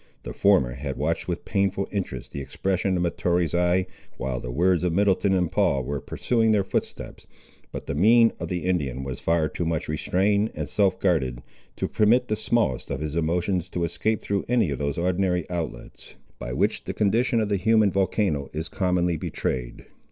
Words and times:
The 0.23 0.33
former 0.33 0.71
had 0.73 0.97
watched 0.97 1.27
with 1.27 1.45
painful 1.45 1.87
interest 1.91 2.31
the 2.31 2.41
expression 2.41 2.97
of 2.97 3.03
Mahtoree's 3.03 3.53
eye, 3.53 3.85
while 4.17 4.39
the 4.39 4.49
words 4.49 4.83
of 4.83 4.93
Middleton 4.93 5.31
and 5.35 5.51
Paul 5.51 5.83
were 5.83 6.01
pursuing 6.01 6.51
their 6.51 6.63
footsteps, 6.63 7.27
but 7.71 7.85
the 7.85 7.93
mien 7.93 8.33
of 8.39 8.47
the 8.49 8.65
Indian 8.65 9.03
was 9.03 9.19
far 9.19 9.47
too 9.47 9.63
much 9.63 9.87
restrained 9.87 10.53
and 10.55 10.67
self 10.67 10.99
guarded, 10.99 11.43
to 11.75 11.87
permit 11.87 12.29
the 12.29 12.35
smallest 12.35 12.89
of 12.89 12.99
his 12.99 13.15
emotions 13.15 13.69
to 13.69 13.83
escape 13.83 14.23
through 14.23 14.43
any 14.47 14.71
of 14.71 14.79
those 14.79 14.97
ordinary 14.97 15.47
outlets, 15.51 16.15
by 16.39 16.51
which 16.51 16.85
the 16.85 16.95
condition 16.95 17.39
of 17.39 17.49
the 17.49 17.57
human 17.57 17.91
volcano 17.91 18.49
is 18.53 18.69
commonly 18.69 19.17
betrayed. 19.17 19.85